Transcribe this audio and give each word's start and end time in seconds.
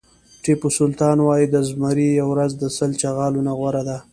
ټيپو 0.43 0.67
سلطان 0.77 1.17
وایي 1.27 1.45
د 1.49 1.55
زمري 1.69 2.07
یوه 2.19 2.29
ورځ 2.33 2.51
د 2.57 2.63
سل 2.77 2.91
چغالو 3.01 3.39
نه 3.47 3.53
غوره 3.57 3.83
ده. 3.89 3.97